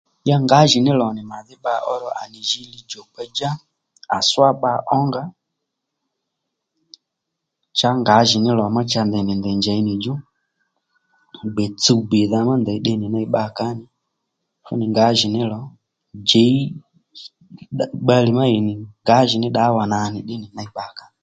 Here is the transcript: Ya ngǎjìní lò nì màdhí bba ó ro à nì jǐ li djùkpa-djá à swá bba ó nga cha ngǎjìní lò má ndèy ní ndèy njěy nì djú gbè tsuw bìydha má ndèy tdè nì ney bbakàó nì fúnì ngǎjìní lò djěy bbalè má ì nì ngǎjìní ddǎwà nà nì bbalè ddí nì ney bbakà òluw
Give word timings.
Ya 0.27 0.35
ngǎjìní 0.43 0.91
lò 1.01 1.07
nì 1.15 1.21
màdhí 1.31 1.55
bba 1.59 1.73
ó 1.91 1.93
ro 2.01 2.09
à 2.21 2.23
nì 2.31 2.39
jǐ 2.49 2.61
li 2.71 2.79
djùkpa-djá 2.83 3.49
à 4.15 4.17
swá 4.29 4.47
bba 4.55 4.71
ó 4.95 4.97
nga 5.07 5.23
cha 7.77 7.89
ngǎjìní 8.01 8.51
lò 8.59 8.65
má 8.75 8.81
ndèy 9.07 9.25
ní 9.27 9.33
ndèy 9.37 9.57
njěy 9.59 9.81
nì 9.87 9.93
djú 9.97 10.13
gbè 11.53 11.65
tsuw 11.81 11.99
bìydha 12.09 12.39
má 12.47 12.53
ndèy 12.61 12.79
tdè 12.81 12.93
nì 13.01 13.07
ney 13.13 13.27
bbakàó 13.29 13.71
nì 13.79 13.85
fúnì 14.65 14.85
ngǎjìní 14.91 15.41
lò 15.51 15.59
djěy 16.27 16.55
bbalè 18.03 18.29
má 18.37 18.43
ì 18.57 18.59
nì 18.67 18.73
ngǎjìní 19.03 19.47
ddǎwà 19.51 19.83
nà 19.91 19.97
nì 19.99 20.03
bbalè 20.09 20.19
ddí 20.23 20.35
nì 20.41 20.47
ney 20.57 20.69
bbakà 20.71 21.03
òluw 21.07 21.17